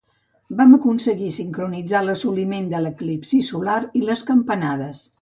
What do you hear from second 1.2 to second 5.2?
sincronitzar l'assoliment de l'eclipsi solar i les campanades.